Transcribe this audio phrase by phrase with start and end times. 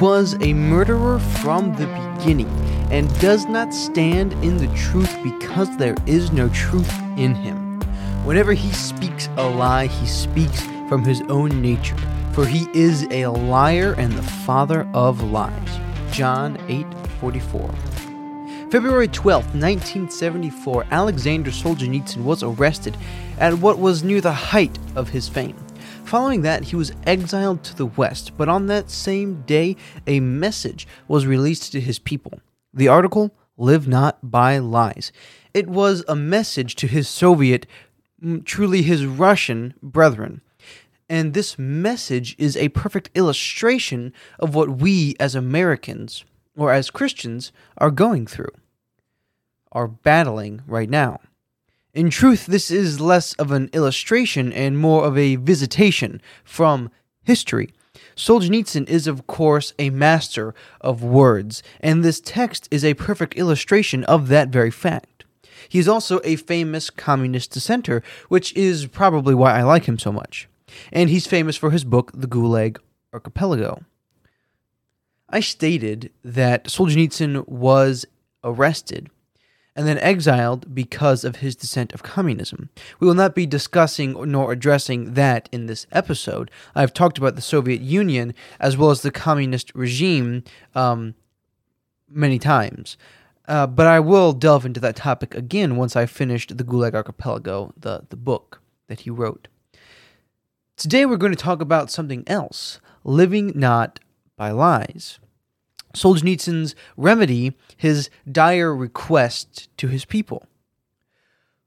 [0.00, 2.48] Was a murderer from the beginning
[2.90, 7.80] and does not stand in the truth because there is no truth in him.
[8.24, 11.96] Whenever he speaks a lie, he speaks from his own nature,
[12.32, 15.80] for he is a liar and the father of lies.
[16.12, 17.74] John 8:44.
[18.70, 22.98] February 12, 1974, Alexander Solzhenitsyn was arrested
[23.38, 25.56] at what was near the height of his fame.
[26.06, 29.74] Following that, he was exiled to the West, but on that same day,
[30.06, 32.40] a message was released to his people.
[32.72, 35.10] The article, Live Not by Lies.
[35.52, 37.66] It was a message to his Soviet,
[38.44, 40.42] truly his Russian brethren.
[41.08, 46.24] And this message is a perfect illustration of what we as Americans
[46.56, 48.52] or as Christians are going through,
[49.72, 51.18] are battling right now.
[51.96, 56.90] In truth, this is less of an illustration and more of a visitation from
[57.24, 57.72] history.
[58.14, 64.04] Solzhenitsyn is, of course, a master of words, and this text is a perfect illustration
[64.04, 65.24] of that very fact.
[65.70, 70.12] He is also a famous communist dissenter, which is probably why I like him so
[70.12, 70.50] much.
[70.92, 72.76] And he's famous for his book, The Gulag
[73.14, 73.84] Archipelago.
[75.30, 78.04] I stated that Solzhenitsyn was
[78.44, 79.08] arrested
[79.76, 82.70] and then exiled because of his dissent of communism.
[82.98, 86.50] We will not be discussing nor addressing that in this episode.
[86.74, 90.42] I've talked about the Soviet Union as well as the communist regime
[90.74, 91.14] um,
[92.08, 92.96] many times.
[93.46, 97.72] Uh, but I will delve into that topic again once I've finished the Gulag Archipelago,
[97.76, 99.46] the, the book that he wrote.
[100.76, 104.00] Today we're going to talk about something else living not
[104.36, 105.20] by lies.
[105.94, 110.46] Solzhenitsyn's remedy, his dire request to his people.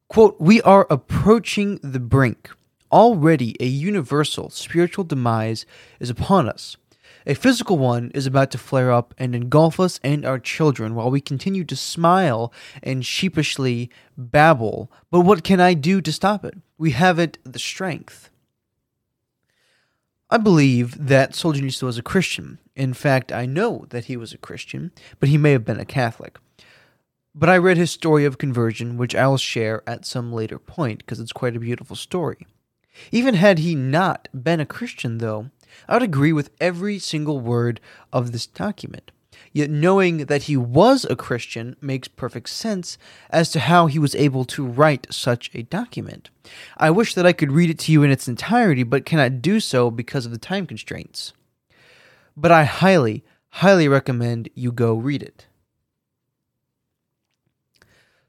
[0.07, 2.49] Quote, We are approaching the brink.
[2.91, 5.65] Already a universal spiritual demise
[5.99, 6.77] is upon us.
[7.27, 11.11] A physical one is about to flare up and engulf us and our children while
[11.11, 12.51] we continue to smile
[12.81, 14.91] and sheepishly babble.
[15.11, 16.55] But what can I do to stop it?
[16.77, 18.28] We haven't the strength.
[20.31, 22.59] I believe that Solzhenitsyn was a Christian.
[22.75, 25.85] In fact, I know that he was a Christian, but he may have been a
[25.85, 26.37] Catholic.
[27.33, 30.99] But I read his story of conversion, which I will share at some later point
[30.99, 32.45] because it's quite a beautiful story.
[33.11, 35.49] Even had he not been a Christian, though,
[35.87, 37.79] I would agree with every single word
[38.13, 39.11] of this document.
[39.51, 42.97] Yet knowing that he was a Christian makes perfect sense
[43.29, 46.29] as to how he was able to write such a document.
[46.77, 49.59] I wish that I could read it to you in its entirety, but cannot do
[49.59, 51.33] so because of the time constraints.
[52.37, 55.47] But I highly, highly recommend you go read it.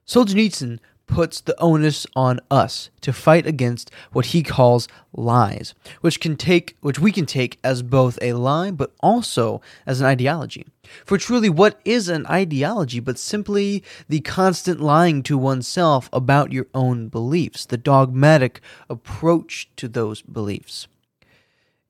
[0.07, 6.37] Solzhenitsyn puts the onus on us to fight against what he calls lies, which can
[6.37, 10.67] take which we can take as both a lie but also as an ideology.
[11.05, 16.67] For truly what is an ideology but simply the constant lying to oneself about your
[16.75, 20.87] own beliefs, the dogmatic approach to those beliefs.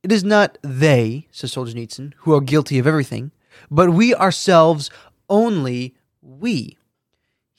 [0.03, 3.33] It is not they, says Solzhenitsyn, who are guilty of everything,
[3.71, 4.91] but we ourselves
[5.29, 6.79] only we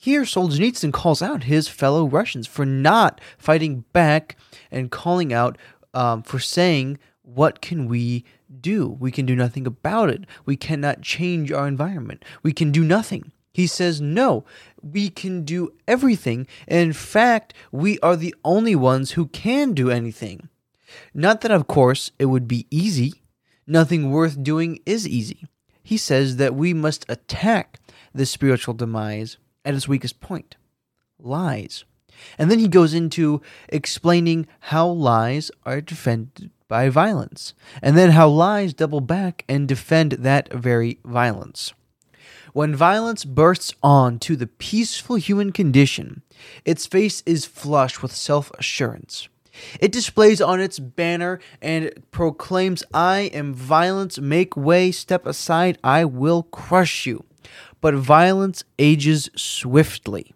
[0.02, 4.36] here, Solzhenitsyn calls out his fellow Russians for not fighting back
[4.68, 5.56] and calling out
[5.94, 8.24] um, for saying, What can we
[8.60, 8.88] do?
[8.88, 10.24] We can do nothing about it.
[10.44, 12.24] We cannot change our environment.
[12.42, 13.30] We can do nothing.
[13.52, 14.44] He says, No,
[14.82, 16.48] we can do everything.
[16.66, 20.48] in fact, we are the only ones who can do anything.
[21.14, 23.22] Not that, of course, it would be easy.
[23.68, 25.46] Nothing worth doing is easy.
[25.84, 27.78] He says that we must attack
[28.12, 30.56] the spiritual demise at its weakest point
[31.18, 31.84] lies.
[32.38, 38.28] And then he goes into explaining how lies are defended by violence, and then how
[38.28, 41.74] lies double back and defend that very violence.
[42.52, 46.22] When violence bursts on to the peaceful human condition,
[46.64, 49.28] its face is flushed with self assurance.
[49.80, 56.06] It displays on its banner and proclaims, I am violence, make way, step aside, I
[56.06, 57.24] will crush you
[57.80, 60.34] but violence ages swiftly.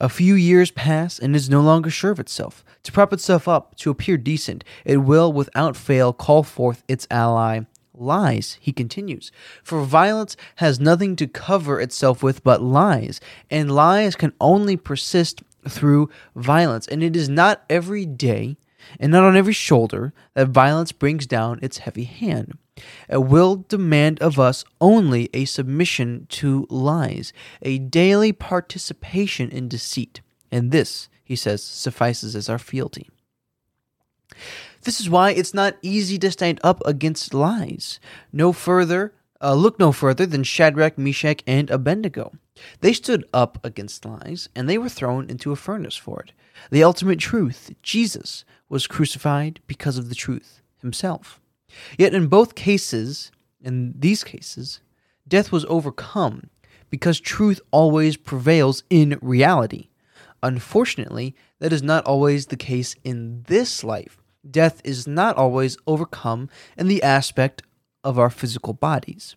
[0.00, 2.64] A few years pass and is no longer sure of itself.
[2.82, 7.60] To prop itself up, to appear decent, it will without fail call forth its ally.
[7.96, 9.30] Lies, he continues.
[9.62, 13.20] For violence has nothing to cover itself with but lies,
[13.50, 16.88] and lies can only persist through violence.
[16.88, 18.56] And it is not every day
[18.98, 22.58] and not on every shoulder that violence brings down its heavy hand.
[23.08, 27.32] It will demand of us only a submission to lies,
[27.62, 30.20] a daily participation in deceit.
[30.50, 33.08] And this, he says, suffices as our fealty.
[34.82, 38.00] This is why it's not easy to stand up against lies.
[38.32, 42.32] No further, uh, look no further than Shadrach, Meshach, and Abednego.
[42.80, 46.32] They stood up against lies, and they were thrown into a furnace for it.
[46.70, 51.40] The ultimate truth, Jesus, was crucified because of the truth himself.
[51.98, 54.80] Yet in both cases, in these cases,
[55.26, 56.50] death was overcome
[56.90, 59.88] because truth always prevails in reality.
[60.42, 64.18] Unfortunately, that is not always the case in this life.
[64.48, 67.62] Death is not always overcome in the aspect
[68.04, 69.34] of our physical bodies,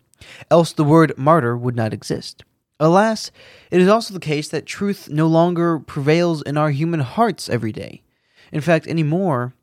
[0.52, 2.44] else the word martyr would not exist.
[2.80, 3.32] Alas,
[3.72, 7.72] it is also the case that truth no longer prevails in our human hearts every
[7.72, 8.04] day.
[8.52, 9.54] In fact, anymore,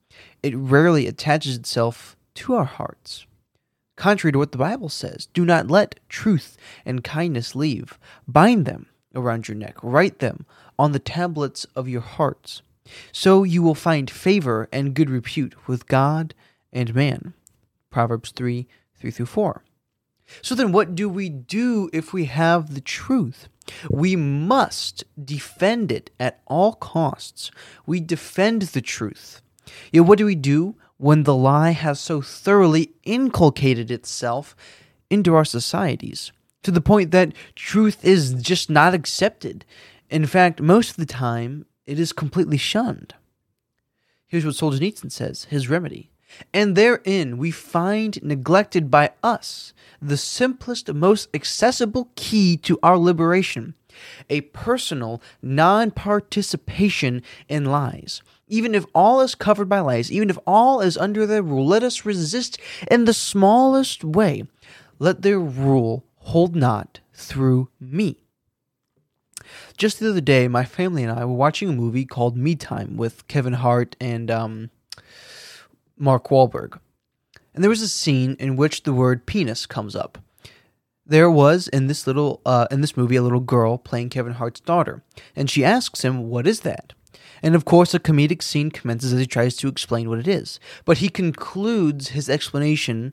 [0.43, 3.27] it rarely attaches itself to our hearts.
[3.97, 7.99] Contrary to what the Bible says, do not let truth and kindness leave.
[8.27, 10.45] Bind them around your neck, write them
[10.79, 12.63] on the tablets of your hearts.
[13.13, 16.35] So you will find favor and good repute with God
[16.73, 17.35] and man.
[17.91, 18.67] Proverbs 3
[18.99, 19.63] 3 through 4.
[20.43, 23.49] So then, what do we do if we have the truth?
[23.91, 27.51] We must defend it at all costs.
[27.87, 29.43] We defend the truth.
[29.93, 34.55] Yet, what do we do when the lie has so thoroughly inculcated itself
[35.11, 36.33] into our societies
[36.63, 39.65] to the point that truth is just not accepted?
[40.11, 43.15] In fact, most of the time, it is completely shunned.
[44.27, 46.11] Here's what Solzhenitsyn says his remedy.
[46.53, 53.75] And therein we find neglected by us the simplest, most accessible key to our liberation
[54.29, 58.23] a personal non participation in lies.
[58.49, 61.83] Even if all is covered by lies, even if all is under their rule, let
[61.83, 62.59] us resist
[62.91, 64.45] in the smallest way.
[64.99, 68.19] Let their rule hold not through me.
[69.77, 72.97] Just the other day, my family and I were watching a movie called Me Time
[72.97, 74.71] with Kevin Hart and um,
[75.97, 76.79] Mark Wahlberg.
[77.55, 80.19] And there was a scene in which the word penis comes up.
[81.07, 84.61] There was in this little uh, in this movie a little girl playing Kevin Hart's
[84.61, 85.03] daughter,
[85.37, 86.95] and she asks him, "What is that?"
[87.43, 90.59] And of course, a comedic scene commences as he tries to explain what it is.
[90.87, 93.13] But he concludes his explanation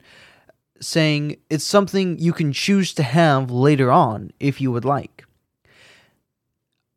[0.80, 5.26] saying, "It's something you can choose to have later on if you would like."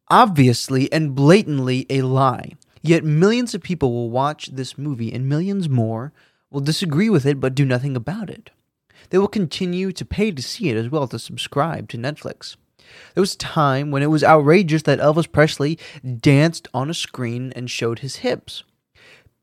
[0.09, 2.53] Obviously and blatantly a lie.
[2.87, 6.13] Yet millions of people will watch this movie and millions more
[6.51, 8.51] will disagree with it but do nothing about it.
[9.09, 12.57] They will continue to pay to see it as well as to subscribe to Netflix.
[13.15, 15.79] There was a time when it was outrageous that Elvis Presley
[16.19, 18.63] danced on a screen and showed his hips.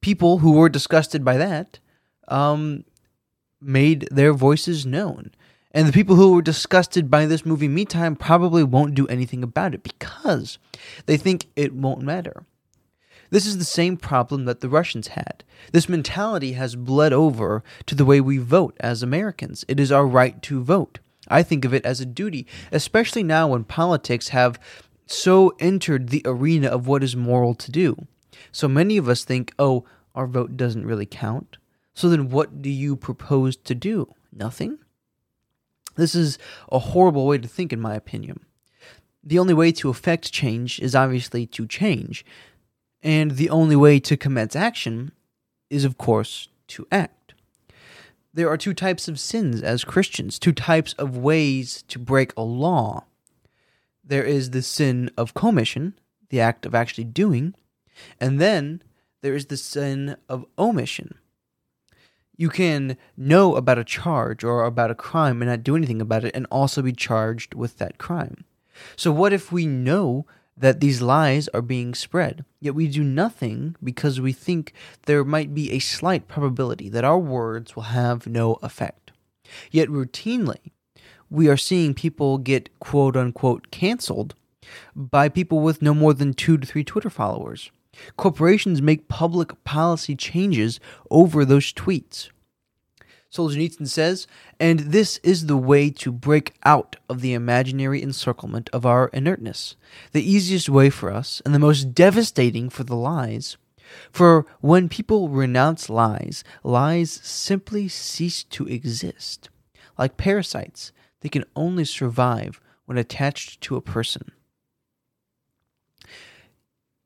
[0.00, 1.80] People who were disgusted by that
[2.28, 2.84] um,
[3.60, 5.32] made their voices known.
[5.72, 9.42] And the people who were disgusted by this movie, Me Time, probably won't do anything
[9.42, 10.58] about it because
[11.06, 12.44] they think it won't matter.
[13.32, 15.42] This is the same problem that the Russians had.
[15.72, 19.64] This mentality has bled over to the way we vote as Americans.
[19.68, 20.98] It is our right to vote.
[21.28, 24.60] I think of it as a duty, especially now when politics have
[25.06, 28.06] so entered the arena of what is moral to do.
[28.50, 31.56] So many of us think, oh, our vote doesn't really count.
[31.94, 34.14] So then what do you propose to do?
[34.30, 34.78] Nothing?
[35.96, 36.36] This is
[36.70, 38.40] a horrible way to think, in my opinion.
[39.24, 42.26] The only way to effect change is obviously to change,
[43.02, 45.12] and the only way to commence action
[45.70, 47.34] is, of course, to act.
[48.34, 52.42] There are two types of sins as Christians, two types of ways to break a
[52.42, 53.04] law.
[54.04, 55.94] There is the sin of commission,
[56.30, 57.54] the act of actually doing,
[58.18, 58.82] and then
[59.20, 61.18] there is the sin of omission.
[62.36, 66.24] You can know about a charge or about a crime and not do anything about
[66.24, 68.44] it and also be charged with that crime.
[68.96, 70.26] So, what if we know
[70.62, 72.44] that these lies are being spread.
[72.60, 74.72] Yet we do nothing because we think
[75.06, 79.10] there might be a slight probability that our words will have no effect.
[79.72, 80.70] Yet routinely,
[81.28, 84.36] we are seeing people get quote unquote canceled
[84.94, 87.72] by people with no more than two to three Twitter followers.
[88.16, 90.78] Corporations make public policy changes
[91.10, 92.28] over those tweets.
[93.32, 94.26] Solzhenitsyn says,
[94.60, 99.74] and this is the way to break out of the imaginary encirclement of our inertness,
[100.12, 103.56] the easiest way for us, and the most devastating for the lies.
[104.10, 109.48] For when people renounce lies, lies simply cease to exist.
[109.96, 114.32] Like parasites, they can only survive when attached to a person.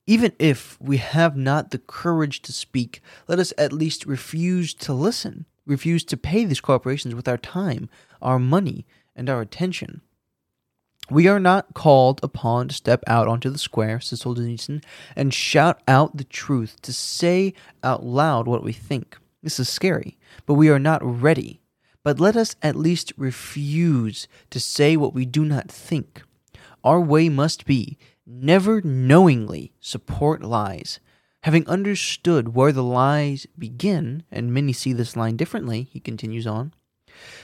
[0.08, 4.92] Even if we have not the courage to speak, let us at least refuse to
[4.92, 7.88] listen refuse to pay these corporations with our time,
[8.22, 10.00] our money, and our attention.
[11.10, 14.82] We are not called upon to step out onto the square, says Solzhenitsyn,
[15.14, 17.54] and shout out the truth, to say
[17.84, 19.16] out loud what we think.
[19.42, 21.60] This is scary, but we are not ready.
[22.02, 26.22] But let us at least refuse to say what we do not think.
[26.82, 30.98] Our way must be never knowingly support lies.
[31.46, 36.74] Having understood where the lies begin, and many see this line differently, he continues on,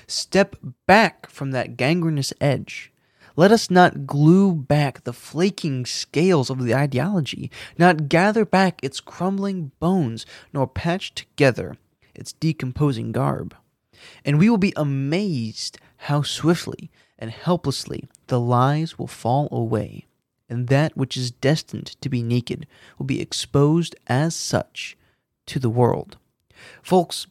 [0.09, 0.56] step
[0.88, 2.92] back from that gangrenous edge.
[3.37, 8.99] Let us not glue back the flaking scales of the ideology, not gather back its
[8.99, 11.76] crumbling bones, nor patch together
[12.12, 13.54] its decomposing garb.
[14.25, 15.78] And we will be amazed
[16.09, 16.90] how swiftly
[17.21, 20.06] and helplessly the lies will fall away,
[20.52, 22.66] and that which is destined to be naked
[22.99, 24.99] will be exposed as such
[25.47, 26.18] to the world.
[26.82, 27.26] Folks,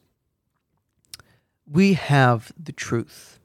[1.72, 3.40] we have the truth,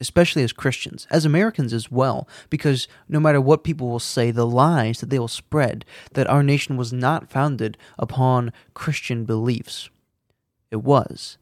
[0.00, 4.46] especially as Christians, as Americans as well, because no matter what people will say, the
[4.46, 5.84] lies that they will spread
[6.14, 9.90] that our nation was not founded upon Christian beliefs.
[10.70, 11.36] It was.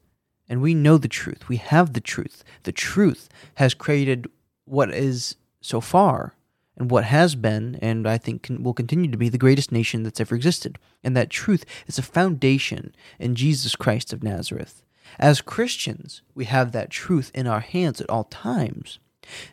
[0.49, 1.47] And we know the truth.
[1.47, 2.43] We have the truth.
[2.63, 4.27] The truth has created
[4.65, 6.33] what is so far
[6.77, 10.03] and what has been, and I think can, will continue to be, the greatest nation
[10.03, 10.77] that's ever existed.
[11.03, 14.83] And that truth is a foundation in Jesus Christ of Nazareth.
[15.19, 18.99] As Christians, we have that truth in our hands at all times.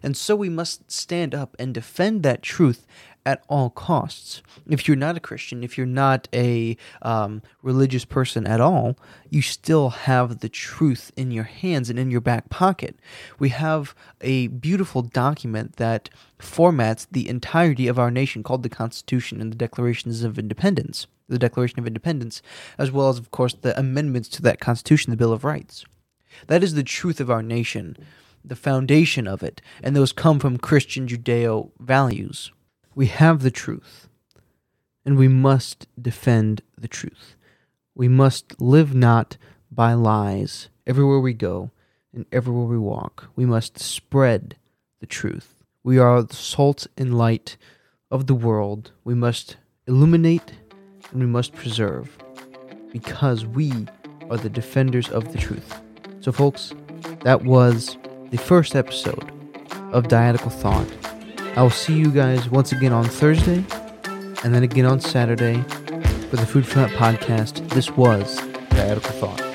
[0.03, 2.87] And so we must stand up and defend that truth
[3.25, 4.43] at all costs.
[4.69, 8.97] If you're not a Christian, if you're not a um, religious person at all,
[9.31, 12.99] you still have the truth in your hands and in your back pocket.
[13.39, 19.41] We have a beautiful document that formats the entirety of our nation called the Constitution
[19.41, 22.43] and the Declarations of Independence, the Declaration of Independence,
[22.79, 25.85] as well as, of course, the amendments to that Constitution, the Bill of Rights.
[26.49, 27.97] That is the truth of our nation,
[28.45, 32.51] the foundation of it, and those come from Christian Judeo values.
[32.95, 34.09] We have the truth,
[35.05, 37.37] and we must defend the truth.
[37.95, 39.37] We must live not
[39.71, 41.71] by lies everywhere we go
[42.13, 43.31] and everywhere we walk.
[43.35, 44.57] We must spread
[45.01, 45.63] the truth.
[45.83, 47.57] We are the salt and light
[48.11, 48.93] of the world.
[49.05, 49.57] We must
[49.87, 50.53] illuminate
[51.11, 52.17] and we must preserve
[52.93, 53.73] because we
[54.31, 55.81] are the defenders of the truth.
[56.21, 56.73] So, folks,
[57.23, 57.97] that was
[58.31, 59.31] the first episode
[59.93, 61.12] of Dyadical Thought.
[61.55, 63.63] I will see you guys once again on Thursday
[64.43, 65.61] and then again on Saturday
[66.31, 67.69] for the Food for Thought podcast.
[67.71, 68.39] This was
[68.71, 69.52] Dyadical Thought.